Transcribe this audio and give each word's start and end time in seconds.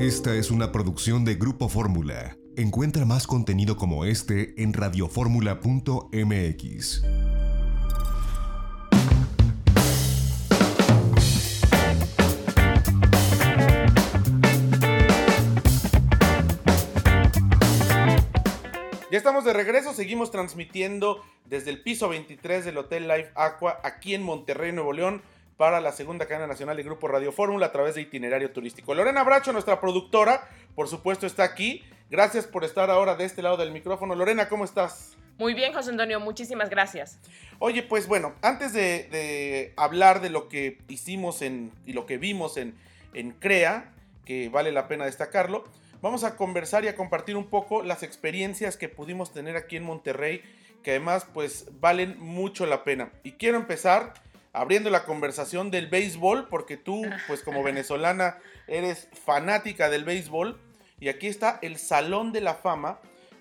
Esta 0.00 0.34
es 0.34 0.50
una 0.50 0.72
producción 0.72 1.24
de 1.26 1.34
Grupo 1.34 1.68
Fórmula. 1.68 2.38
Encuentra 2.56 3.04
más 3.04 3.26
contenido 3.26 3.76
como 3.76 4.06
este 4.06 4.54
en 4.56 4.72
radioformula.mx. 4.72 7.02
Ya 19.10 19.18
estamos 19.18 19.44
de 19.44 19.52
regreso, 19.52 19.92
seguimos 19.92 20.30
transmitiendo 20.30 21.22
desde 21.44 21.68
el 21.68 21.82
piso 21.82 22.08
23 22.08 22.64
del 22.64 22.78
Hotel 22.78 23.06
Life 23.06 23.32
Aqua 23.34 23.78
aquí 23.84 24.14
en 24.14 24.22
Monterrey, 24.22 24.72
Nuevo 24.72 24.94
León, 24.94 25.20
para 25.60 25.82
la 25.82 25.92
segunda 25.92 26.24
cadena 26.24 26.46
nacional 26.46 26.78
de 26.78 26.82
Grupo 26.84 27.06
Radio 27.06 27.32
Fórmula 27.32 27.66
a 27.66 27.70
través 27.70 27.94
de 27.94 28.00
itinerario 28.00 28.50
turístico. 28.50 28.94
Lorena 28.94 29.22
Bracho, 29.24 29.52
nuestra 29.52 29.78
productora, 29.78 30.48
por 30.74 30.88
supuesto 30.88 31.26
está 31.26 31.44
aquí. 31.44 31.84
Gracias 32.08 32.46
por 32.46 32.64
estar 32.64 32.88
ahora 32.88 33.14
de 33.14 33.26
este 33.26 33.42
lado 33.42 33.58
del 33.58 33.70
micrófono. 33.70 34.14
Lorena, 34.14 34.48
¿cómo 34.48 34.64
estás? 34.64 35.18
Muy 35.36 35.52
bien, 35.52 35.74
José 35.74 35.90
Antonio, 35.90 36.18
muchísimas 36.18 36.70
gracias. 36.70 37.18
Oye, 37.58 37.82
pues 37.82 38.06
bueno, 38.06 38.32
antes 38.40 38.72
de, 38.72 39.74
hablar 39.76 40.22
de 40.22 40.30
lo 40.30 40.48
que 40.48 40.78
hicimos 40.88 41.42
en, 41.42 41.72
y 41.84 41.92
lo 41.92 42.06
que 42.06 42.16
vimos 42.16 42.56
en, 42.56 42.74
en 43.12 43.32
CREA, 43.32 43.92
que 44.24 44.48
vale 44.48 44.72
la 44.72 44.88
pena 44.88 45.04
destacarlo, 45.04 45.64
vamos 46.00 46.24
a 46.24 46.36
conversar 46.36 46.86
y 46.86 46.88
a 46.88 46.96
compartir 46.96 47.36
un 47.36 47.50
poco 47.50 47.82
las 47.82 48.02
experiencias 48.02 48.78
que 48.78 48.88
pudimos 48.88 49.30
tener 49.34 49.58
aquí 49.58 49.76
en 49.76 49.84
Monterrey, 49.84 50.40
que 50.82 50.92
además 50.92 51.26
pues 51.34 51.66
valen 51.80 52.18
mucho 52.18 52.64
la 52.64 52.82
pena. 52.82 53.12
Y 53.24 53.32
quiero 53.32 53.58
empezar 53.58 54.14
abriendo 54.52 54.90
la 54.90 55.04
conversación 55.04 55.70
del 55.70 55.88
béisbol, 55.88 56.48
porque 56.48 56.76
tú 56.76 57.02
pues 57.26 57.42
como 57.42 57.62
venezolana 57.64 58.38
eres 58.66 59.08
fanática 59.24 59.88
del 59.88 60.04
béisbol. 60.04 60.60
Y 61.00 61.08
aquí 61.08 61.26
está 61.26 61.58
el 61.62 61.78
Salón 61.78 62.32
de 62.32 62.40
la 62.40 62.54
Fama 62.54 63.00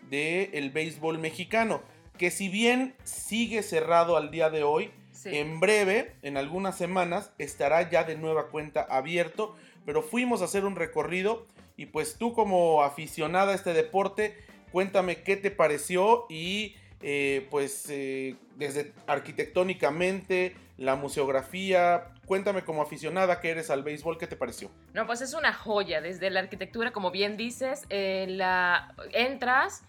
del 0.09 0.71
béisbol 0.71 1.19
mexicano, 1.19 1.81
que 2.17 2.31
si 2.31 2.49
bien 2.49 2.95
sigue 3.03 3.63
cerrado 3.63 4.17
al 4.17 4.31
día 4.31 4.49
de 4.49 4.63
hoy, 4.63 4.91
en 5.25 5.59
breve, 5.59 6.15
en 6.21 6.37
algunas 6.37 6.77
semanas, 6.77 7.31
estará 7.37 7.89
ya 7.89 8.03
de 8.03 8.15
nueva 8.15 8.47
cuenta 8.47 8.81
abierto. 8.89 9.55
Pero 9.85 10.01
fuimos 10.01 10.41
a 10.41 10.45
hacer 10.45 10.65
un 10.65 10.75
recorrido 10.75 11.45
y 11.75 11.87
pues 11.87 12.15
tú 12.17 12.33
como 12.33 12.83
aficionada 12.83 13.51
a 13.51 13.55
este 13.55 13.73
deporte, 13.73 14.35
cuéntame 14.71 15.23
qué 15.23 15.35
te 15.35 15.51
pareció 15.51 16.25
y 16.29 16.75
eh, 17.01 17.47
pues 17.49 17.85
eh, 17.89 18.35
desde 18.57 18.93
arquitectónicamente, 19.07 20.55
la 20.79 20.95
museografía, 20.95 22.05
cuéntame 22.25 22.63
como 22.63 22.81
aficionada 22.81 23.39
que 23.41 23.51
eres 23.51 23.69
al 23.69 23.83
béisbol, 23.83 24.17
¿qué 24.17 24.27
te 24.27 24.35
pareció? 24.35 24.71
No, 24.93 25.05
pues 25.05 25.21
es 25.21 25.33
una 25.33 25.53
joya, 25.53 26.01
desde 26.01 26.29
la 26.29 26.39
arquitectura, 26.39 26.91
como 26.91 27.11
bien 27.11 27.35
dices, 27.37 27.85
eh, 27.89 28.25
la, 28.29 28.95
entras 29.13 29.83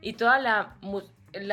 y 0.00 0.12
toda 0.14 0.38
la, 0.38 0.76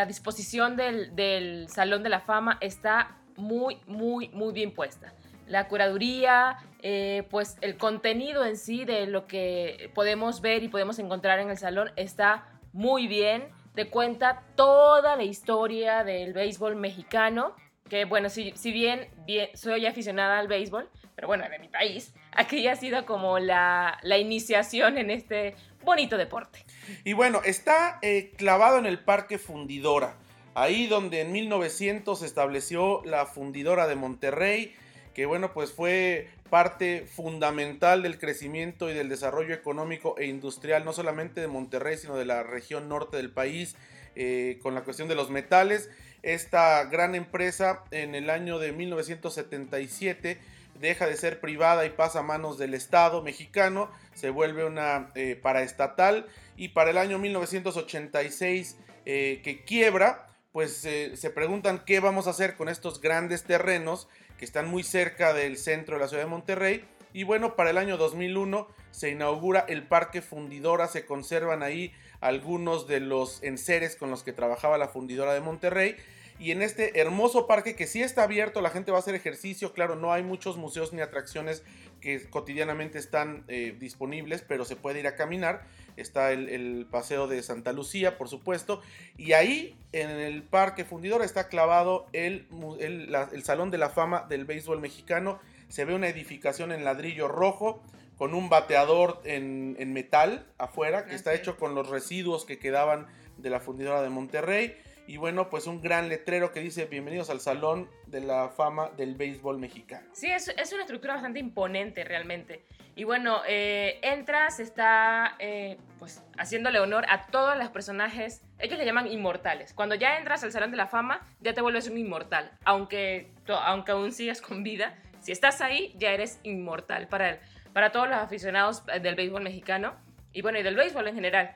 disposición 0.08 0.78
del, 0.78 1.16
del 1.16 1.68
Salón 1.70 2.04
de 2.04 2.10
la 2.10 2.20
Fama 2.20 2.58
está 2.62 3.18
muy, 3.36 3.80
muy, 3.88 4.30
muy 4.30 4.54
bien 4.54 4.72
puesta 4.72 5.14
la 5.48 5.68
curaduría, 5.68 6.58
eh, 6.82 7.28
pues 7.30 7.58
el 7.62 7.78
contenido 7.78 8.46
en 8.46 8.58
sí 8.58 8.86
de 8.86 9.08
lo 9.08 9.28
que 9.28 9.92
podemos 9.94 10.42
ver 10.42 10.64
y 10.64 10.70
podemos 10.70 11.00
encontrar 11.00 11.40
en 11.40 11.50
el 11.50 11.58
salón 11.58 11.92
está 11.96 12.48
muy 12.72 13.08
bien. 13.08 13.50
Te 13.76 13.90
cuenta 13.90 14.44
toda 14.56 15.16
la 15.16 15.24
historia 15.24 16.04
del 16.04 16.34
béisbol 16.34 16.76
mexicano, 16.76 17.56
que 17.90 18.06
bueno, 18.06 18.30
si, 18.30 18.54
si 18.56 18.72
bien, 18.72 19.08
bien 19.26 19.50
soy 19.56 19.86
aficionada 19.86 20.40
al 20.40 20.48
béisbol, 20.48 20.90
pero 21.16 21.28
bueno, 21.28 21.48
de 21.50 21.60
mi 21.60 21.68
país, 21.68 22.14
aquí 22.32 22.68
ha 22.68 22.76
sido 22.76 23.06
como 23.06 23.40
la, 23.40 24.00
la 24.02 24.18
iniciación 24.18 24.98
en 24.98 25.12
este 25.12 25.56
bonito 25.84 26.18
deporte. 26.18 26.66
Y 27.04 27.14
bueno, 27.14 27.42
está 27.44 28.00
eh, 28.02 28.32
clavado 28.38 28.78
en 28.78 28.86
el 28.86 29.00
Parque 29.00 29.38
Fundidora, 29.38 30.16
ahí 30.56 30.88
donde 30.88 31.22
en 31.22 31.32
1900 31.32 32.20
se 32.20 32.26
estableció 32.26 33.02
la 33.06 33.26
Fundidora 33.26 33.88
de 33.88 33.96
Monterrey, 33.96 34.76
que 35.14 35.26
bueno, 35.26 35.54
pues 35.54 35.72
fue 35.72 36.30
parte 36.50 37.06
fundamental 37.08 38.04
del 38.04 38.20
crecimiento 38.20 38.90
y 38.90 38.94
del 38.94 39.10
desarrollo 39.10 39.54
económico 39.54 40.16
e 40.18 40.26
industrial, 40.26 40.86
no 40.86 40.94
solamente 40.94 41.42
de 41.42 41.48
Monterrey, 41.48 41.98
sino 41.98 42.16
de 42.16 42.26
la 42.26 42.44
región 42.44 42.90
norte 42.90 43.18
del 43.18 43.32
país, 43.32 43.76
eh, 44.16 44.60
con 44.62 44.76
la 44.76 44.82
cuestión 44.82 45.08
de 45.08 45.16
los 45.16 45.30
metales. 45.30 45.90
Esta 46.22 46.84
gran 46.86 47.16
empresa 47.16 47.84
en 47.92 48.16
el 48.16 48.30
año 48.30 48.60
de 48.60 48.72
1977 48.72 50.40
deja 50.80 51.08
de 51.08 51.18
ser 51.18 51.40
privada 51.40 51.86
y 51.86 51.90
pasa 51.90 52.20
a 52.20 52.24
manos 52.24 52.58
del 52.58 52.74
Estado 52.74 53.22
mexicano, 53.22 53.90
se 54.14 54.30
vuelve 54.30 54.66
una 54.66 55.12
eh, 55.16 55.40
paraestatal 55.42 56.28
y 56.56 56.70
para 56.70 56.92
el 56.92 56.98
año 56.98 57.20
1986 57.20 58.78
eh, 59.06 59.42
que 59.44 59.64
quiebra, 59.64 60.28
pues 60.52 60.78
se 60.78 61.30
preguntan 61.32 61.84
qué 61.84 62.00
vamos 62.00 62.28
a 62.28 62.30
hacer 62.30 62.56
con 62.56 62.70
estos 62.70 63.02
grandes 63.02 63.44
terrenos 63.44 64.08
que 64.38 64.46
están 64.46 64.68
muy 64.68 64.84
cerca 64.84 65.34
del 65.34 65.58
centro 65.58 65.96
de 65.96 66.02
la 66.02 66.08
ciudad 66.08 66.24
de 66.24 66.30
Monterrey. 66.30 66.86
Y 67.14 67.24
bueno, 67.24 67.56
para 67.56 67.70
el 67.70 67.78
año 67.78 67.98
2001 67.98 68.68
se 68.92 69.10
inaugura 69.10 69.66
el 69.68 69.84
Parque 69.84 70.22
Fundidora, 70.22 70.88
se 70.88 71.06
conservan 71.06 71.62
ahí 71.62 71.94
algunos 72.22 72.88
de 72.88 73.00
los 73.00 73.44
enseres 73.44 73.96
con 73.96 74.10
los 74.10 74.24
que 74.24 74.34
trabajaba 74.34 74.78
la 74.78 74.88
Fundidora 74.88 75.34
de 75.34 75.42
Monterrey. 75.42 75.96
Y 76.40 76.52
en 76.52 76.62
este 76.62 77.00
hermoso 77.00 77.48
parque 77.48 77.76
que 77.76 77.88
sí 77.88 78.02
está 78.02 78.24
abierto, 78.24 78.62
la 78.62 78.70
gente 78.70 78.92
va 78.92 78.98
a 78.98 79.02
hacer 79.02 79.16
ejercicio, 79.16 79.74
claro, 79.74 79.96
no 79.96 80.12
hay 80.12 80.24
muchos 80.24 80.58
museos 80.58 80.94
ni 80.94 81.02
atracciones 81.02 81.64
que 82.02 82.30
cotidianamente 82.30 83.00
están 83.00 83.46
eh, 83.48 83.76
disponibles, 83.80 84.42
pero 84.42 84.66
se 84.66 84.76
puede 84.76 85.00
ir 85.00 85.08
a 85.08 85.16
caminar. 85.16 85.66
Está 85.96 86.34
el, 86.34 86.86
Paseo 86.92 87.28
de 87.28 87.42
Santa 87.44 87.72
Lucía, 87.72 88.18
por 88.18 88.28
supuesto. 88.28 88.82
Y 89.16 89.32
ahí, 89.34 89.78
en 89.94 90.10
el 90.10 90.44
Parque 90.44 90.84
Fundidora, 90.84 91.24
está 91.24 91.48
clavado 91.48 92.08
el, 92.12 92.48
el, 92.80 93.44
Salón 93.44 93.72
de 93.72 93.78
la 93.78 93.90
Fama 93.90 94.26
del 94.28 94.44
Béisbol 94.44 94.82
Mexicano. 94.82 95.40
Se 95.70 95.86
ve 95.86 95.96
una 95.96 96.10
edificación 96.10 96.74
en 96.74 96.84
ladrillo 96.84 97.30
rojo 97.30 97.82
con 98.18 98.34
un 98.34 98.50
bateador 98.50 99.22
en, 99.24 99.78
en 99.80 99.94
metal 99.94 100.46
afuera, 100.58 101.06
que 101.06 101.16
está 101.16 101.34
hecho 101.34 101.58
con 101.58 101.74
los 101.74 101.90
residuos 101.90 102.44
que 102.44 102.60
quedaban 102.60 103.08
de 103.38 103.50
la 103.50 103.62
fundidora 103.62 104.02
de 104.02 104.10
Monterrey. 104.10 104.76
Y 105.06 105.18
bueno, 105.18 105.50
pues 105.50 105.68
un 105.68 105.82
gran 105.82 106.08
letrero 106.08 106.54
que 106.54 106.62
dice 106.62 106.86
bienvenidos 106.86 107.30
al 107.30 107.42
Salón 107.42 107.90
de 108.08 108.22
la 108.22 108.48
Fama 108.48 108.90
del 108.96 109.16
Béisbol 109.16 109.60
Mexicano. 109.60 110.08
Sí, 110.14 110.32
es, 110.32 110.48
es 110.48 110.72
una 110.72 110.84
estructura 110.84 111.14
bastante 111.14 111.40
imponente 111.40 112.06
realmente. 112.06 112.64
Y 112.96 113.04
bueno, 113.04 113.42
eh, 113.46 114.00
entras, 114.02 114.62
está 114.62 115.36
eh, 115.40 115.78
pues 116.00 116.24
haciéndole 116.38 116.80
honor 116.80 117.06
a 117.10 117.26
todos 117.28 117.58
los 117.58 117.68
personajes, 117.70 118.44
ellos 118.60 118.78
le 118.78 118.86
llaman 118.86 119.08
inmortales. 119.08 119.74
Cuando 119.74 119.96
ya 119.96 120.18
entras 120.18 120.44
al 120.44 120.54
Salón 120.54 120.72
de 120.72 120.78
la 120.78 120.88
Fama, 120.88 121.28
ya 121.42 121.54
te 121.54 121.62
vuelves 121.62 121.90
un 121.90 121.98
inmortal. 121.98 122.52
Aunque, 122.64 123.32
aunque 123.48 123.92
aún 123.92 124.14
sigas 124.14 124.42
con 124.42 124.64
vida, 124.64 124.96
si 125.20 125.34
estás 125.34 125.60
ahí, 125.60 125.94
ya 125.98 126.12
eres 126.12 126.40
inmortal 126.44 127.10
para, 127.10 127.40
para 127.74 127.92
todos 127.92 128.08
los 128.08 128.18
aficionados 128.18 128.86
del 128.86 129.16
béisbol 129.16 129.44
mexicano. 129.44 129.96
Y 130.32 130.42
bueno, 130.42 130.60
y 130.60 130.64
del 130.64 130.76
béisbol 130.76 131.08
en 131.10 131.16
general. 131.16 131.56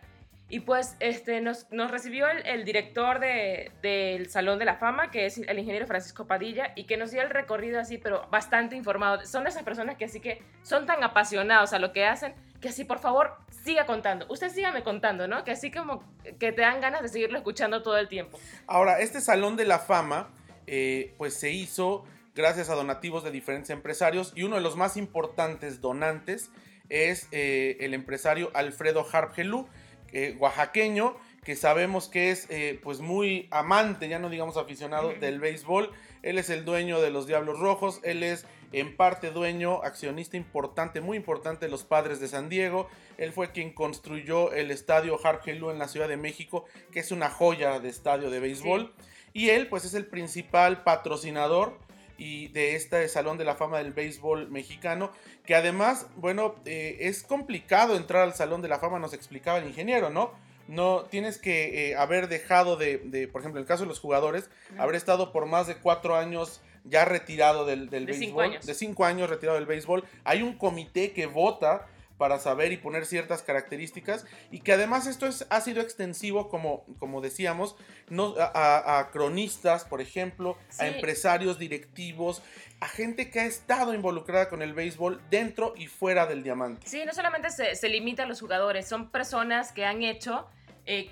Y 0.50 0.62
pues 0.62 0.96
este, 1.00 1.42
nos, 1.42 1.70
nos 1.72 1.92
recibió 1.92 2.28
el, 2.30 2.64
director 2.64 3.20
de, 3.20 3.72
del 3.82 4.30
Salón 4.30 4.60
de 4.60 4.66
la 4.66 4.76
Fama, 4.76 5.12
que 5.12 5.26
es 5.26 5.38
el 5.38 5.60
ingeniero 5.60 5.88
Francisco 5.88 6.26
Padilla, 6.26 6.72
y 6.76 6.86
que 6.86 6.96
nos 6.96 7.12
dio 7.12 7.22
el 7.22 7.30
recorrido 7.30 7.80
así, 7.80 7.98
pero 7.98 8.26
bastante 8.30 8.76
informado. 8.76 9.26
Son 9.26 9.46
esas 9.46 9.64
personas 9.64 9.98
que 9.98 10.06
así 10.06 10.22
que 10.22 10.42
son 10.64 10.86
tan 10.86 11.04
apasionados 11.04 11.74
a 11.74 11.80
lo 11.80 11.92
que 11.92 12.06
hacen, 12.06 12.34
que 12.62 12.70
así, 12.70 12.86
por 12.86 13.00
favor, 13.00 13.36
siga 13.64 13.86
contando. 13.86 14.26
Usted 14.30 14.50
sígame 14.50 14.84
contando, 14.84 15.28
¿no? 15.28 15.44
Que 15.44 15.52
así 15.52 15.70
como 15.70 16.02
que 16.40 16.54
te 16.54 16.62
dan 16.62 16.80
ganas 16.80 17.02
de 17.02 17.10
seguirlo 17.10 17.38
escuchando 17.38 17.84
todo 17.84 17.98
el 17.98 18.08
tiempo. 18.08 18.40
Ahora, 18.68 19.00
este 19.00 19.20
Salón 19.20 19.58
de 19.58 19.66
la 19.66 19.80
Fama, 19.80 20.30
eh, 20.66 21.14
pues 21.18 21.34
se 21.34 21.52
hizo 21.52 22.06
gracias 22.38 22.70
a 22.70 22.76
donativos 22.76 23.24
de 23.24 23.32
diferentes 23.32 23.72
empresarios, 23.72 24.32
y 24.36 24.44
uno 24.44 24.56
de 24.56 24.62
los 24.62 24.78
más 24.78 24.96
importantes 24.96 25.82
donantes 25.82 26.52
es 26.88 27.28
eh, 27.32 27.78
el 27.82 27.94
empresario 27.94 28.52
Alfredo 28.54 29.06
Harpgelú, 29.12 29.68
eh, 30.12 30.36
oaxaqueño, 30.40 31.16
que 31.44 31.56
sabemos 31.56 32.10
que 32.10 32.32
es 32.32 32.48
eh, 32.50 32.80
pues 32.84 33.00
muy 33.00 33.48
amante, 33.52 34.10
ya 34.10 34.20
no 34.20 34.30
digamos 34.30 34.58
aficionado 34.58 35.14
del 35.14 35.40
béisbol. 35.40 35.92
Él 36.24 36.38
es 36.40 36.50
el 36.50 36.66
dueño 36.66 37.00
de 37.00 37.10
los 37.10 37.28
Diablos 37.28 37.60
Rojos, 37.60 38.02
él 38.04 38.24
es 38.24 38.46
en 38.74 38.98
parte 38.98 39.32
dueño, 39.32 39.82
accionista 39.84 40.36
importante, 40.36 41.00
muy 41.00 41.16
importante 41.16 41.66
de 41.66 41.72
los 41.72 41.84
Padres 41.84 42.20
de 42.20 42.28
San 42.28 42.50
Diego. 42.50 42.90
Él 43.18 43.32
fue 43.32 43.52
quien 43.52 43.72
construyó 43.72 44.52
el 44.52 44.72
estadio 44.72 45.18
Hargelú 45.24 45.72
en 45.72 45.80
la 45.80 45.88
Ciudad 45.88 46.10
de 46.10 46.18
México, 46.18 46.66
que 46.92 47.00
es 47.00 47.12
una 47.12 47.30
joya 47.30 47.80
de 47.80 47.90
estadio 47.90 48.30
de 48.30 48.40
béisbol. 48.40 48.94
Y 49.34 49.50
él 49.50 49.68
pues 49.68 49.86
es 49.86 49.94
el 49.94 50.06
principal 50.06 50.84
patrocinador 50.84 51.78
y 52.18 52.48
de 52.50 52.76
este 52.76 53.08
Salón 53.08 53.38
de 53.38 53.46
la 53.46 53.56
Fama 53.56 53.78
del 53.78 53.94
Béisbol 53.94 54.50
Mexicano, 54.50 55.12
que 55.46 55.56
además, 55.56 56.08
bueno, 56.16 56.56
eh, 56.66 56.98
es 57.02 57.24
complicado 57.24 57.96
entrar 57.96 58.24
al 58.24 58.34
Salón 58.34 58.62
de 58.62 58.68
la 58.68 58.80
Fama, 58.80 59.00
nos 59.00 59.14
explicaba 59.14 59.60
el 59.60 59.68
ingeniero, 59.68 60.10
¿no? 60.10 60.32
No 60.68 61.04
tienes 61.04 61.38
que 61.38 61.92
eh, 61.92 61.96
haber 61.96 62.28
dejado 62.28 62.76
de, 62.76 63.30
por 63.32 63.42
ejemplo, 63.42 63.60
en 63.60 63.64
el 63.64 63.68
caso 63.68 63.84
de 63.84 63.90
los 63.90 64.00
jugadores, 64.00 64.50
haber 64.78 64.96
estado 64.96 65.32
por 65.32 65.46
más 65.46 65.68
de 65.68 65.78
cuatro 65.78 66.16
años 66.16 66.62
ya 66.84 67.06
retirado 67.06 67.66
del, 67.66 67.90
del 67.90 68.06
béisbol, 68.06 68.60
de 68.62 68.74
cinco 68.74 69.06
años 69.06 69.30
retirado 69.30 69.58
del 69.58 69.66
béisbol. 69.66 70.04
Hay 70.24 70.42
un 70.42 70.58
comité 70.58 71.12
que 71.12 71.26
vota 71.26 71.88
para 72.18 72.40
saber 72.40 72.72
y 72.72 72.78
poner 72.78 73.06
ciertas 73.06 73.44
características 73.44 74.26
y 74.52 74.60
que 74.60 74.74
además 74.74 75.08
esto 75.08 75.28
es, 75.28 75.46
ha 75.50 75.62
sido 75.62 75.82
extensivo, 75.82 76.50
como, 76.50 76.86
como 77.00 77.22
decíamos, 77.22 77.76
no, 78.10 78.36
a, 78.38 79.10
cronistas, 79.12 79.86
por 79.86 80.02
ejemplo, 80.02 80.58
a 80.80 80.88
empresarios, 80.88 81.60
directivos, 81.60 82.42
a 82.80 82.88
gente 82.88 83.30
que 83.30 83.40
ha 83.40 83.46
estado 83.46 83.94
involucrada 83.94 84.50
con 84.50 84.62
el 84.62 84.74
béisbol 84.74 85.22
dentro 85.30 85.74
y 85.78 85.88
fuera 85.88 86.26
del 86.26 86.44
diamante. 86.44 86.88
Sí, 86.88 87.04
no 87.06 87.14
solamente 87.14 87.50
se, 87.50 87.76
se 87.76 87.90
limita 87.90 88.24
a 88.24 88.26
los 88.26 88.42
jugadores, 88.42 88.88
son 88.88 89.10
personas 89.10 89.72
que 89.72 89.86
han 89.86 90.04
hecho... 90.04 90.48
Eh, 90.86 91.10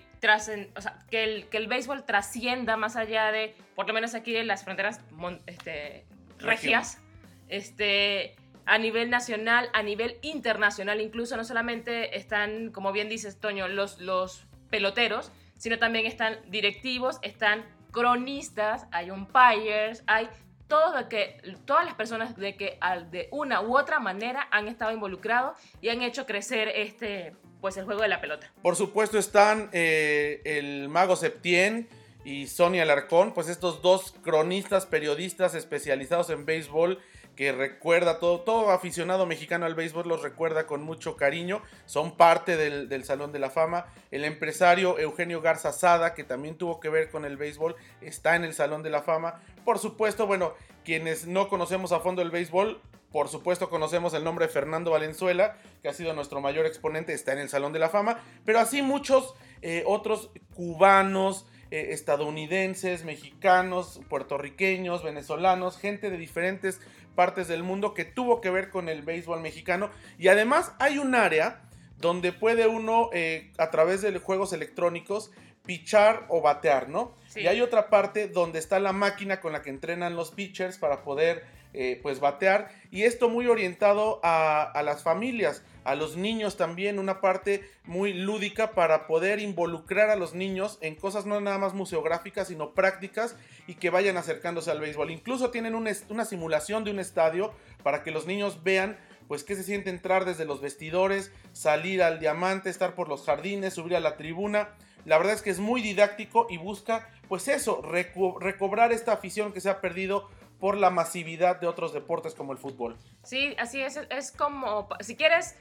o 0.75 0.81
sea, 0.81 0.99
que, 1.11 1.23
el, 1.23 1.47
que 1.49 1.57
el 1.57 1.67
béisbol 1.67 2.03
trascienda 2.03 2.77
más 2.77 2.95
allá 2.95 3.31
de, 3.31 3.53
por 3.75 3.87
lo 3.87 3.93
menos 3.93 4.15
aquí 4.15 4.35
en 4.35 4.47
las 4.47 4.63
fronteras 4.63 4.99
este, 5.45 6.03
regias, 6.39 6.99
este, 7.47 8.35
a 8.65 8.77
nivel 8.77 9.09
nacional, 9.09 9.69
a 9.73 9.83
nivel 9.83 10.17
internacional, 10.21 11.01
incluso 11.01 11.38
no 11.38 11.44
solamente 11.44 12.17
están, 12.17 12.71
como 12.71 12.91
bien 12.91 13.09
dices, 13.09 13.39
Toño, 13.39 13.67
los, 13.67 14.00
los 14.00 14.45
peloteros, 14.69 15.31
sino 15.57 15.79
también 15.79 16.06
están 16.06 16.38
directivos, 16.47 17.19
están 17.21 17.65
cronistas, 17.91 18.88
hay 18.91 19.09
umpires, 19.12 20.03
hay 20.07 20.29
todo 20.67 21.07
que, 21.09 21.41
todas 21.65 21.85
las 21.85 21.94
personas 21.94 22.35
de 22.35 22.56
que 22.56 22.79
de 23.12 23.27
una 23.31 23.62
u 23.62 23.77
otra 23.77 24.00
manera 24.00 24.47
han 24.51 24.67
estado 24.67 24.91
involucrados 24.91 25.57
y 25.81 25.89
han 25.89 26.01
hecho 26.01 26.25
crecer 26.25 26.69
este, 26.69 27.35
pues 27.62 27.77
el 27.77 27.85
juego 27.85 28.01
de 28.01 28.07
la 28.07 28.19
pelota. 28.19 28.51
Por 28.62 28.75
supuesto 28.75 29.17
están 29.17 29.69
eh, 29.71 30.41
el 30.44 30.89
mago 30.89 31.15
Septien 31.15 31.88
y 32.23 32.47
Sonia 32.47 32.81
Alarcón, 32.81 33.33
pues 33.33 33.47
estos 33.47 33.81
dos 33.81 34.15
cronistas, 34.23 34.88
periodistas 34.88 35.53
especializados 35.53 36.31
en 36.31 36.45
béisbol 36.45 37.00
que 37.35 37.51
recuerda 37.51 38.19
todo, 38.19 38.41
todo 38.41 38.71
aficionado 38.71 39.25
mexicano 39.25 39.65
al 39.65 39.75
béisbol 39.75 40.07
los 40.07 40.21
recuerda 40.21 40.65
con 40.65 40.83
mucho 40.83 41.17
cariño, 41.17 41.61
son 41.85 42.15
parte 42.15 42.57
del, 42.57 43.03
Salón 43.03 43.31
de 43.31 43.39
la 43.39 43.49
Fama. 43.49 43.85
El 44.11 44.23
empresario 44.23 44.97
Eugenio 44.97 45.41
Garza 45.41 45.73
Sada, 45.73 46.13
que 46.13 46.23
también 46.23 46.57
tuvo 46.57 46.79
que 46.79 46.89
ver 46.89 47.09
con 47.09 47.25
el 47.25 47.37
béisbol, 47.37 47.75
está 48.01 48.35
en 48.35 48.43
el 48.43 48.53
Salón 48.53 48.83
de 48.83 48.89
la 48.89 49.01
Fama. 49.01 49.41
Por 49.63 49.79
supuesto, 49.79 50.27
bueno, 50.27 50.53
quienes 50.83 51.27
no 51.27 51.49
conocemos 51.49 51.91
a 51.91 51.99
fondo 51.99 52.21
el 52.21 52.31
béisbol, 52.31 52.81
por 53.11 53.29
supuesto 53.29 53.69
conocemos 53.69 54.13
el 54.13 54.23
nombre 54.23 54.47
de 54.47 54.53
Fernando 54.53 54.91
Valenzuela, 54.91 55.57
que 55.81 55.89
ha 55.89 55.93
sido 55.93 56.13
nuestro 56.13 56.41
mayor 56.41 56.65
exponente, 56.65 57.13
está 57.13 57.33
en 57.33 57.39
el 57.39 57.49
Salón 57.49 57.73
de 57.73 57.79
la 57.79 57.89
Fama, 57.89 58.19
pero 58.45 58.59
así 58.59 58.81
muchos 58.81 59.35
eh, 59.61 59.83
otros 59.85 60.31
cubanos, 60.53 61.45
eh, 61.71 61.93
estadounidenses, 61.93 63.03
mexicanos, 63.03 63.99
puertorriqueños, 64.07 65.03
venezolanos, 65.03 65.77
gente 65.77 66.09
de 66.09 66.17
diferentes 66.17 66.79
partes 67.15 67.47
del 67.47 67.63
mundo 67.63 67.94
que 67.94 68.06
tuvo 68.06 68.41
que 68.41 68.50
ver 68.50 68.69
con 68.69 68.89
el 68.89 69.01
béisbol 69.01 69.41
mexicano. 69.41 69.89
Y 70.17 70.27
además 70.27 70.73
hay 70.79 70.97
un 70.97 71.15
área 71.15 71.62
donde 71.97 72.31
puede 72.31 72.67
uno, 72.67 73.09
eh, 73.13 73.51
a 73.57 73.71
través 73.71 74.01
de 74.01 74.17
juegos 74.19 74.53
electrónicos, 74.53 75.31
pichar 75.65 76.25
o 76.29 76.41
batear, 76.41 76.89
¿no? 76.89 77.15
Y 77.35 77.47
hay 77.47 77.62
otra 77.62 77.89
parte 77.89 78.27
donde 78.27 78.59
está 78.59 78.79
la 78.79 78.94
máquina 78.94 79.41
con 79.41 79.53
la 79.53 79.62
que 79.62 79.69
entrenan 79.69 80.15
los 80.15 80.31
pitchers 80.31 80.77
para 80.77 81.03
poder, 81.03 81.44
eh, 81.73 82.00
pues, 82.03 82.19
batear. 82.19 82.69
Y 82.91 83.03
esto 83.03 83.29
muy 83.29 83.47
orientado 83.47 84.19
a, 84.23 84.62
a 84.62 84.83
las 84.83 85.03
familias 85.03 85.63
a 85.85 85.95
los 85.95 86.17
niños 86.17 86.57
también 86.57 86.99
una 86.99 87.21
parte 87.21 87.69
muy 87.85 88.13
lúdica 88.13 88.71
para 88.71 89.07
poder 89.07 89.39
involucrar 89.39 90.09
a 90.09 90.15
los 90.15 90.33
niños 90.33 90.77
en 90.81 90.95
cosas 90.95 91.25
no 91.25 91.39
nada 91.39 91.59
más 91.59 91.73
museográficas, 91.73 92.49
sino 92.49 92.73
prácticas 92.73 93.37
y 93.67 93.75
que 93.75 93.91
vayan 93.91 94.17
acercándose 94.17 94.71
al 94.71 94.81
béisbol. 94.81 95.11
Incluso 95.11 95.51
tienen 95.51 95.75
una 95.75 96.25
simulación 96.25 96.83
de 96.83 96.91
un 96.91 96.99
estadio 96.99 97.53
para 97.83 98.03
que 98.03 98.11
los 98.11 98.25
niños 98.25 98.63
vean 98.63 98.97
pues 99.27 99.43
qué 99.43 99.55
se 99.55 99.63
siente 99.63 99.89
entrar 99.89 100.25
desde 100.25 100.45
los 100.45 100.61
vestidores, 100.61 101.31
salir 101.53 102.03
al 102.03 102.19
diamante, 102.19 102.69
estar 102.69 102.95
por 102.95 103.07
los 103.07 103.23
jardines, 103.23 103.73
subir 103.73 103.95
a 103.95 103.99
la 103.99 104.17
tribuna. 104.17 104.69
La 105.05 105.17
verdad 105.17 105.33
es 105.33 105.41
que 105.41 105.51
es 105.51 105.59
muy 105.59 105.81
didáctico 105.81 106.47
y 106.49 106.57
busca 106.57 107.09
pues 107.27 107.47
eso, 107.47 107.81
recobrar 107.81 108.91
esta 108.91 109.13
afición 109.13 109.53
que 109.53 109.61
se 109.61 109.69
ha 109.69 109.81
perdido 109.81 110.29
por 110.59 110.77
la 110.77 110.89
masividad 110.89 111.59
de 111.59 111.67
otros 111.67 111.93
deportes 111.93 112.33
como 112.33 112.51
el 112.51 112.57
fútbol. 112.57 112.97
Sí, 113.23 113.55
así 113.57 113.81
es, 113.81 113.99
es 114.09 114.31
como, 114.31 114.88
si 115.01 115.15
quieres 115.15 115.55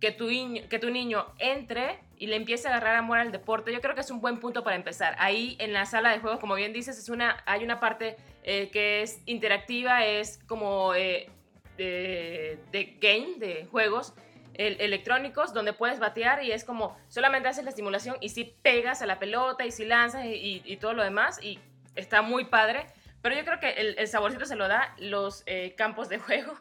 que 0.00 0.12
tu, 0.12 0.28
que 0.68 0.78
tu 0.78 0.90
niño 0.90 1.26
entre 1.38 1.98
y 2.16 2.26
le 2.26 2.36
empiece 2.36 2.68
a 2.68 2.70
agarrar 2.72 2.96
amor 2.96 3.18
al 3.18 3.32
deporte, 3.32 3.72
yo 3.72 3.80
creo 3.80 3.94
que 3.94 4.00
es 4.00 4.10
un 4.10 4.20
buen 4.20 4.40
punto 4.40 4.64
para 4.64 4.76
empezar. 4.76 5.14
Ahí 5.18 5.56
en 5.58 5.72
la 5.72 5.86
sala 5.86 6.10
de 6.10 6.18
juegos, 6.18 6.40
como 6.40 6.54
bien 6.54 6.72
dices, 6.72 6.98
es 6.98 7.08
una, 7.08 7.42
hay 7.46 7.64
una 7.64 7.80
parte 7.80 8.16
eh, 8.42 8.70
que 8.70 9.02
es 9.02 9.20
interactiva, 9.26 10.04
es 10.06 10.38
como 10.46 10.94
eh, 10.94 11.30
de, 11.76 12.58
game, 13.00 13.38
de 13.38 13.66
juegos 13.70 14.14
electrónicos, 14.54 15.54
donde 15.54 15.72
puedes 15.72 15.98
batear 15.98 16.44
y 16.44 16.52
es 16.52 16.64
como 16.64 16.94
solamente 17.08 17.48
haces 17.48 17.64
la 17.64 17.70
estimulación 17.70 18.16
y 18.20 18.28
si 18.28 18.44
pegas 18.44 19.00
a 19.00 19.06
la 19.06 19.18
pelota 19.18 19.64
y 19.64 19.70
si 19.70 19.86
lanzas 19.86 20.26
y, 20.26 20.76
todo 20.78 20.92
lo 20.92 21.02
demás 21.02 21.42
y 21.42 21.58
está 21.94 22.20
muy 22.20 22.44
padre. 22.44 22.86
Pero 23.22 23.34
yo 23.34 23.44
creo 23.44 23.60
que 23.60 23.70
el, 23.70 24.08
saborcito 24.08 24.44
se 24.44 24.56
lo 24.56 24.68
da 24.68 24.94
los 24.98 25.42
eh, 25.46 25.74
campos 25.76 26.10
de 26.10 26.18
juego, 26.18 26.54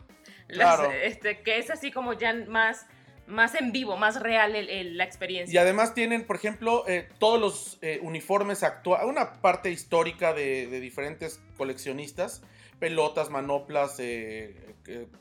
este, 1.03 1.41
que 1.41 1.57
es 1.57 1.69
así 1.69 1.91
como 1.91 2.13
ya 2.13 2.33
más 2.33 2.88
más 3.29 3.55
en 3.55 3.71
vivo, 3.71 3.95
más 3.97 4.19
real 4.19 4.53
la 4.97 5.03
experiencia. 5.03 5.53
Y 5.53 5.57
además 5.57 5.93
tienen, 5.93 6.25
por 6.25 6.35
ejemplo, 6.35 6.83
eh, 6.87 7.07
todos 7.19 7.39
los 7.39 7.77
eh, 7.81 7.99
uniformes 8.01 8.63
actuales, 8.63 9.07
una 9.07 9.33
parte 9.41 9.71
histórica 9.71 10.33
de, 10.33 10.67
diferentes 10.79 11.41
coleccionistas, 11.57 12.41
pelotas, 12.79 13.29
manoplas, 13.29 13.95
eh, 13.99 14.55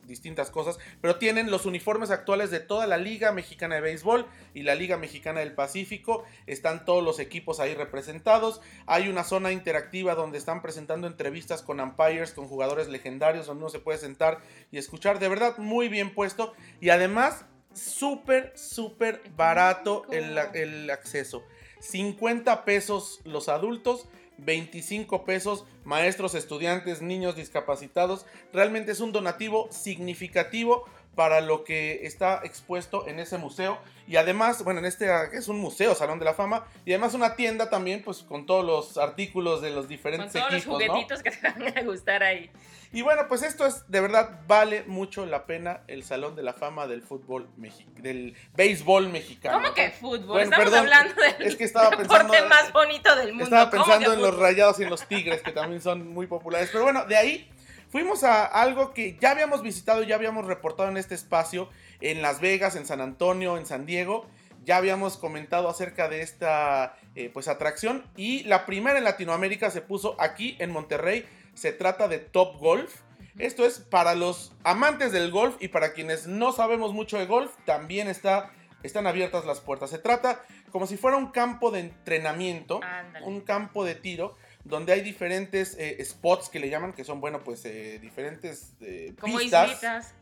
distintas 0.05 0.51
cosas, 0.51 0.79
pero 1.01 1.17
tienen 1.17 1.51
los 1.51 1.67
uniformes 1.67 2.11
actuales 2.11 2.51
de 2.51 2.61
toda 2.61 2.87
la 2.87 2.97
Liga 2.97 3.33
Mexicana 3.33 3.75
de 3.75 3.81
Béisbol 3.83 4.27
y 4.55 4.63
la 4.63 4.75
Liga 4.75 4.97
Mexicana 4.97 5.41
del 5.41 5.53
Pacífico, 5.53 6.25
están 6.47 6.85
todos 6.85 7.05
los 7.05 7.19
equipos 7.19 7.61
ahí 7.61 7.75
representados, 7.75 8.63
hay 8.87 9.09
una 9.09 9.25
zona 9.25 9.53
interactiva 9.53 10.15
donde 10.15 10.39
están 10.39 10.63
presentando 10.63 11.07
entrevistas 11.07 11.63
con 11.63 11.81
umpires, 11.81 12.33
con 12.33 12.47
jugadores 12.47 12.89
legendarios, 12.89 13.47
donde 13.47 13.65
uno 13.65 13.71
se 13.71 13.81
puede 13.81 13.99
sentar 13.99 14.39
y 14.71 14.79
escuchar, 14.79 15.19
de 15.19 15.29
verdad 15.29 15.59
muy 15.59 15.89
bien 15.89 16.15
puesto, 16.15 16.55
y 16.81 16.91
además 16.91 17.45
súper, 17.81 18.53
súper 18.57 19.23
barato 19.37 20.05
el, 20.11 20.91
acceso. 20.91 21.43
50 21.81 22.65
pesos 22.65 23.21
los 23.25 23.49
adultos, 23.49 24.09
25 24.39 25.25
pesos 25.25 25.65
maestros, 25.85 26.35
estudiantes, 26.35 27.03
niños 27.03 27.37
discapacitados. 27.37 28.27
Realmente 28.53 28.93
es 28.93 29.01
un 29.01 29.13
donativo 29.13 29.69
significativo 29.71 30.85
para 31.19 31.41
lo 31.41 31.65
que 31.65 32.07
está 32.07 32.43
expuesto 32.45 33.09
en 33.09 33.19
ese 33.19 33.39
museo. 33.39 33.81
Y 34.07 34.15
además, 34.15 34.63
bueno, 34.63 34.79
en 34.79 34.87
este 34.87 35.09
es 35.33 35.49
un 35.49 35.59
museo, 35.59 35.97
Salón 35.97 36.21
de 36.21 36.25
la 36.25 36.33
Fama, 36.33 36.65
y 36.85 36.93
además 36.93 37.13
una 37.13 37.35
tienda 37.35 37.69
también, 37.69 38.05
pues 38.05 38.19
con 38.19 38.47
todos 38.47 38.65
los 38.65 38.97
artículos 38.99 39.61
de 39.61 39.71
los 39.71 39.89
diferentes 39.89 40.31
con 40.31 40.43
todos 40.43 40.53
los 40.53 40.65
juguetitos 40.65 41.25
que 41.25 41.33
te 41.33 41.41
van 41.43 41.77
a 41.77 41.83
gustar 41.83 42.23
ahí. 42.23 42.49
Y 42.93 43.03
bueno, 43.03 43.23
pues 43.27 43.43
esto 43.43 43.67
es, 43.67 43.91
de 43.91 44.01
verdad, 44.01 44.43
vale 44.47 44.85
mucho 44.87 45.27
la 45.27 45.45
pena 45.45 45.81
el 45.89 46.05
Salón 46.05 46.37
de 46.37 46.45
la 46.45 46.53
Fama 46.53 46.87
del 46.87 47.03
fútbol 47.03 47.49
mexicano, 47.57 48.01
del 48.01 48.37
béisbol 48.55 49.09
mexicano. 49.09 49.61
¿Cómo 49.61 49.75
que 49.75 49.91
fútbol? 49.91 50.43
Estamos 50.43 50.73
hablando 50.73 51.15
del 51.21 51.49
es 51.49 51.57
que 51.57 51.65
estaba 51.65 51.91
pensando, 51.91 52.33
deporte 52.33 52.49
más 52.49 52.73
bonito 52.73 53.17
del 53.17 53.31
mundo. 53.31 53.43
Estaba 53.43 53.71
pensando 53.73 54.13
en 54.13 54.23
los 54.23 54.39
rayados 54.39 54.79
y 54.79 54.85
en 54.85 54.91
los 54.91 55.05
tigres, 55.09 55.43
que 55.43 55.51
también 55.51 55.83
son 55.83 56.07
muy 56.07 56.29
populares. 56.29 56.69
Pero 56.71 56.85
bueno, 56.85 57.07
de 57.07 57.17
ahí 57.17 57.51
fuimos 57.91 58.25
a 58.25 58.45
algo 58.45 58.95
que 58.95 59.17
ya 59.21 59.31
habíamos 59.31 59.63
visitado, 59.63 60.03
ya 60.03 60.15
habíamos 60.15 60.47
reportado 60.47 60.89
en 60.89 60.97
este 60.97 61.15
espacio, 61.15 61.69
en 62.01 62.23
Las 62.23 62.41
Vegas, 62.41 62.77
en 62.77 62.87
San 62.87 63.01
Antonio, 63.01 63.57
en 63.57 63.67
San 63.67 63.87
Diego. 63.87 64.27
Ya 64.65 64.77
habíamos 64.77 65.17
comentado 65.17 65.69
acerca 65.69 66.09
de 66.09 66.21
esta 66.21 66.97
eh, 67.15 67.31
pues 67.33 67.49
atracción 67.49 68.05
y 68.17 68.43
la 68.45 68.67
primera 68.67 68.99
en 68.99 69.05
Latinoamérica 69.05 69.71
se 69.71 69.81
puso 69.81 70.15
aquí 70.19 70.57
en 70.59 70.71
Monterrey 70.71 71.25
se 71.59 71.73
trata 71.73 72.09
de 72.09 72.19
Top 72.19 72.59
Golf. 72.59 73.01
Esto 73.37 73.67
es 73.67 73.81
para 73.81 74.15
los 74.15 74.53
amantes 74.65 75.13
del 75.13 75.31
golf 75.31 75.57
y 75.61 75.69
para 75.69 75.93
quienes 75.93 76.27
no 76.27 76.53
sabemos 76.53 76.93
mucho 76.93 77.19
de 77.19 77.27
golf, 77.27 77.53
también 77.65 78.09
está, 78.09 78.53
están 78.83 79.07
abiertas 79.07 79.45
las 79.45 79.61
puertas. 79.61 79.91
Se 79.91 79.99
trata 79.99 80.43
como 80.71 80.87
si 80.87 80.97
fuera 80.97 81.17
un 81.17 81.31
campo 81.31 81.71
de 81.71 81.81
entrenamiento, 81.81 82.81
un 83.25 83.41
campo 83.41 83.85
de 83.85 83.95
tiro, 83.95 84.37
donde 84.65 84.93
hay 84.93 85.01
diferentes 85.01 85.77
eh, 85.79 86.03
spots 86.05 86.49
que 86.49 86.61
le 86.61 86.69
llaman, 86.69 86.93
que 86.93 87.05
son, 87.05 87.21
bueno, 87.21 87.43
pues 87.45 87.65
eh, 87.65 87.99
diferentes 88.01 88.73
eh, 88.81 89.15
como 89.19 89.39
pistas. 89.39 90.15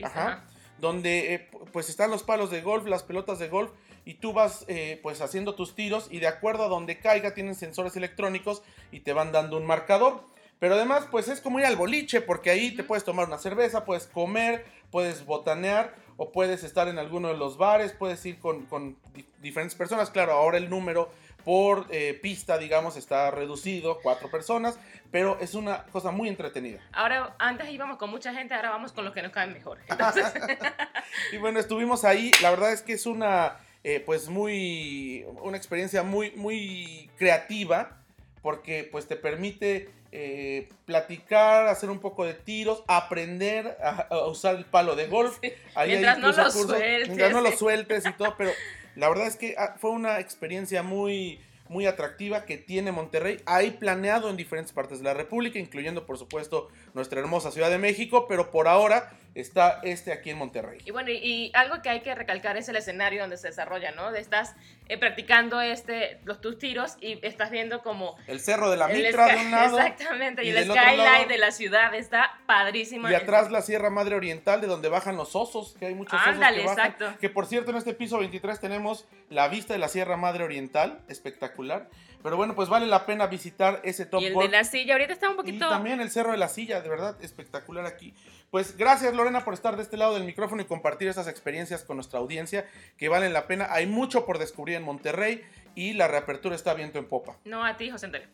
donde 0.78 1.48
pues 1.72 1.88
están 1.88 2.10
los 2.10 2.22
palos 2.22 2.50
de 2.50 2.60
golf, 2.60 2.86
las 2.86 3.02
pelotas 3.02 3.38
de 3.38 3.48
golf, 3.48 3.70
y 4.04 4.14
tú 4.14 4.32
vas 4.32 4.66
pues 5.02 5.20
haciendo 5.20 5.54
tus 5.56 5.74
tiros 5.74 6.06
y 6.10 6.20
de 6.20 6.28
acuerdo 6.28 6.64
a 6.64 6.68
donde 6.68 7.00
caiga 7.00 7.34
tienen 7.34 7.56
sensores 7.56 7.96
electrónicos 7.96 8.62
y 8.92 9.00
te 9.00 9.12
van 9.12 9.32
dando 9.32 9.56
un 9.56 9.66
marcador. 9.66 10.22
Pero 10.58 10.74
además, 10.74 11.06
pues 11.10 11.28
es 11.28 11.40
como 11.40 11.58
ir 11.58 11.66
al 11.66 11.76
boliche, 11.76 12.20
porque 12.20 12.50
ahí 12.50 12.74
te 12.74 12.84
puedes 12.84 13.04
tomar 13.04 13.26
una 13.26 13.38
cerveza, 13.38 13.84
puedes 13.84 14.06
comer, 14.06 14.64
puedes 14.90 15.26
botanear, 15.26 15.94
o 16.16 16.32
puedes 16.32 16.64
estar 16.64 16.88
en 16.88 16.98
alguno 16.98 17.28
de 17.28 17.36
los 17.36 17.58
bares, 17.58 17.92
puedes 17.92 18.24
ir 18.24 18.38
con, 18.38 18.96
diferentes 19.42 19.76
personas. 19.76 20.10
Claro, 20.10 20.32
ahora 20.32 20.56
el 20.56 20.70
número 20.70 21.10
por 21.46 21.86
eh, 21.90 22.18
pista, 22.20 22.58
digamos, 22.58 22.96
está 22.96 23.30
reducido, 23.30 24.00
cuatro 24.02 24.28
personas, 24.28 24.80
pero 25.12 25.38
es 25.40 25.54
una 25.54 25.84
cosa 25.84 26.10
muy 26.10 26.28
entretenida. 26.28 26.80
Ahora, 26.90 27.36
antes 27.38 27.70
íbamos 27.70 27.98
con 27.98 28.10
mucha 28.10 28.34
gente, 28.34 28.52
ahora 28.52 28.70
vamos 28.70 28.90
con 28.90 29.04
los 29.04 29.14
que 29.14 29.22
nos 29.22 29.30
caen 29.30 29.52
mejor. 29.52 29.78
y 31.32 31.36
bueno, 31.36 31.60
estuvimos 31.60 32.04
ahí, 32.04 32.32
la 32.42 32.50
verdad 32.50 32.72
es 32.72 32.82
que 32.82 32.94
es 32.94 33.06
una, 33.06 33.58
eh, 33.84 34.02
pues 34.04 34.28
muy, 34.28 35.24
una 35.40 35.56
experiencia 35.56 36.02
muy, 36.02 36.32
muy 36.32 37.08
creativa, 37.16 37.96
porque 38.42 38.88
pues 38.90 39.06
te 39.06 39.14
permite 39.14 39.88
eh, 40.10 40.68
platicar, 40.84 41.68
hacer 41.68 41.90
un 41.90 42.00
poco 42.00 42.24
de 42.24 42.34
tiros, 42.34 42.82
aprender 42.88 43.78
a, 43.80 44.26
usar 44.26 44.56
el 44.56 44.64
palo 44.64 44.96
de 44.96 45.06
golf. 45.06 45.38
mientras 45.86 46.18
no 46.18 46.32
lo 46.32 46.50
sueltes. 46.50 47.06
Mientras 47.06 47.30
no 47.30 47.40
lo 47.40 47.52
sueltes 47.52 48.04
y 48.04 48.12
todo, 48.14 48.34
pero 48.36 48.50
la 48.96 49.08
verdad 49.08 49.26
es 49.26 49.36
que 49.36 49.54
ah, 49.58 49.76
fue 49.78 49.90
una 49.90 50.18
experiencia 50.20 50.82
muy, 50.82 51.38
muy 51.68 51.86
atractiva 51.86 52.44
que 52.44 52.56
tiene 52.56 52.92
Monterrey. 52.92 53.40
Hay 53.46 53.72
planeado 53.72 54.30
en 54.30 54.36
diferentes 54.36 54.72
partes 54.72 54.98
de 54.98 55.04
la 55.04 55.14
República, 55.14 55.58
incluyendo 55.58 56.06
por 56.06 56.18
supuesto 56.18 56.68
nuestra 56.94 57.20
hermosa 57.20 57.50
Ciudad 57.50 57.70
de 57.70 57.78
México, 57.78 58.26
pero 58.28 58.50
por 58.50 58.68
ahora 58.68 59.12
está 59.36 59.80
este 59.82 60.12
aquí 60.12 60.30
en 60.30 60.38
Monterrey. 60.38 60.78
Y 60.84 60.90
bueno, 60.90 61.10
y, 61.10 61.50
algo 61.54 61.82
que 61.82 61.90
hay 61.90 62.00
que 62.00 62.14
recalcar 62.14 62.56
es 62.56 62.68
el 62.68 62.76
escenario 62.76 63.20
donde 63.20 63.36
se 63.36 63.48
desarrolla, 63.48 63.92
¿no? 63.92 64.14
Estás 64.14 64.54
eh, 64.88 64.96
practicando 64.96 65.60
este, 65.60 66.20
los, 66.24 66.40
tus 66.40 66.58
tiros 66.58 66.96
y 67.00 67.18
estás 67.24 67.50
viendo 67.50 67.82
como... 67.82 68.16
El 68.26 68.40
cerro 68.40 68.70
de 68.70 68.78
la 68.78 68.88
Mitra 68.88 69.26
de 69.26 69.36
un 69.36 69.50
lado. 69.50 69.78
Exactamente, 69.78 70.42
y, 70.42 70.50
el 70.50 70.64
skyline 70.64 71.28
de 71.28 71.38
la 71.38 71.50
ciudad 71.50 71.94
está 71.94 72.40
padrísimo. 72.46 73.10
Y 73.10 73.14
atrás 73.14 73.50
la 73.50 73.60
Sierra 73.60 73.90
Madre 73.90 74.16
Oriental 74.16 74.60
de 74.60 74.66
donde 74.66 74.88
bajan 74.88 75.16
los 75.16 75.36
osos, 75.36 75.76
que 75.78 75.86
hay 75.86 75.94
muchos 75.94 76.18
osos 76.18 76.32
que 76.32 76.40
bajan. 76.40 76.54
Exacto. 76.58 77.14
Que 77.20 77.28
por 77.28 77.46
cierto 77.46 77.70
en 77.72 77.76
este 77.76 77.92
piso 77.92 78.18
23 78.18 78.58
tenemos 78.58 79.06
la 79.28 79.48
vista 79.48 79.74
de 79.74 79.78
la 79.78 79.88
Sierra 79.88 80.16
Madre 80.16 80.44
Oriental, 80.44 81.00
espectacular. 81.08 81.88
Pero 82.22 82.36
bueno, 82.36 82.54
pues 82.54 82.68
vale 82.68 82.86
la 82.86 83.06
pena 83.06 83.26
visitar 83.26 83.80
ese 83.84 84.06
Top 84.06 84.20
Y 84.20 84.26
el 84.26 84.34
de 84.34 84.48
la 84.48 84.64
silla, 84.64 84.94
ahorita 84.94 85.12
está 85.12 85.30
un 85.30 85.36
poquito... 85.36 85.66
Y 85.66 85.68
también 85.68 86.00
el 86.00 86.10
Cerro 86.10 86.32
de 86.32 86.38
la 86.38 86.48
Silla, 86.48 86.80
de 86.80 86.88
verdad, 86.88 87.16
espectacular 87.20 87.86
aquí. 87.86 88.14
Pues 88.50 88.76
gracias 88.76 89.14
Lorena 89.14 89.44
por 89.44 89.54
estar 89.54 89.76
de 89.76 89.82
este 89.82 89.96
lado 89.96 90.14
del 90.14 90.24
micrófono 90.24 90.62
y 90.62 90.64
compartir 90.64 91.08
esas 91.08 91.28
experiencias 91.28 91.84
con 91.84 91.96
nuestra 91.96 92.18
audiencia 92.20 92.68
que 92.96 93.08
valen 93.08 93.32
la 93.32 93.46
pena. 93.46 93.68
Hay 93.70 93.86
mucho 93.86 94.24
por 94.24 94.38
descubrir 94.38 94.76
en 94.76 94.82
Monterrey 94.82 95.44
y 95.74 95.92
la 95.92 96.08
reapertura 96.08 96.54
está 96.54 96.74
viento 96.74 96.98
en 96.98 97.06
popa. 97.06 97.36
No, 97.44 97.64
a 97.64 97.76
ti, 97.76 97.90
José 97.90 98.06
Antonio. 98.06 98.28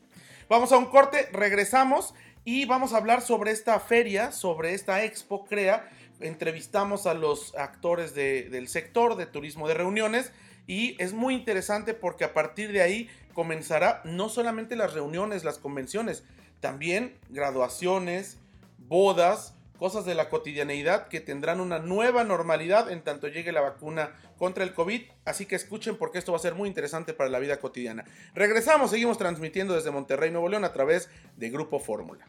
Vamos 0.48 0.70
a 0.72 0.76
un 0.76 0.86
corte, 0.86 1.28
regresamos 1.32 2.14
y 2.44 2.66
vamos 2.66 2.92
a 2.92 2.98
hablar 2.98 3.22
sobre 3.22 3.52
esta 3.52 3.78
feria, 3.80 4.32
sobre 4.32 4.74
esta 4.74 5.02
expo 5.04 5.44
CREA. 5.44 5.88
Entrevistamos 6.20 7.06
a 7.06 7.14
los 7.14 7.54
actores 7.56 8.14
del 8.14 8.68
sector 8.68 9.16
de 9.16 9.26
turismo 9.26 9.66
de 9.66 9.74
reuniones 9.74 10.32
y 10.66 10.96
es 11.02 11.12
muy 11.12 11.34
interesante 11.34 11.94
porque 11.94 12.24
a 12.24 12.32
partir 12.34 12.72
de 12.72 12.82
ahí 12.82 13.08
comenzará 13.34 14.00
no 14.04 14.28
solamente 14.28 14.76
las 14.76 14.94
reuniones, 14.94 15.44
las 15.44 15.58
convenciones, 15.58 16.24
también 16.60 17.18
graduaciones, 17.30 18.38
bodas, 18.78 19.54
cosas 19.78 20.04
de 20.04 20.14
la 20.14 20.28
cotidianeidad 20.28 21.08
que 21.08 21.20
tendrán 21.20 21.60
una 21.60 21.80
nueva 21.80 22.22
normalidad 22.22 22.90
en 22.90 23.02
tanto 23.02 23.26
llegue 23.26 23.50
la 23.50 23.60
vacuna 23.62 24.12
contra 24.38 24.62
el 24.62 24.74
COVID. 24.74 25.02
Así 25.24 25.46
que 25.46 25.56
escuchen 25.56 25.96
porque 25.96 26.18
esto 26.18 26.30
va 26.30 26.38
a 26.38 26.40
ser 26.40 26.54
muy 26.54 26.68
interesante 26.68 27.14
para 27.14 27.30
la 27.30 27.40
vida 27.40 27.58
cotidiana. 27.58 28.04
Regresamos, 28.34 28.90
seguimos 28.92 29.18
transmitiendo 29.18 29.74
desde 29.74 29.90
Monterrey, 29.90 30.30
Nuevo 30.30 30.48
León 30.48 30.64
a 30.64 30.72
través 30.72 31.08
de 31.36 31.50
Grupo 31.50 31.80
Fórmula. 31.80 32.28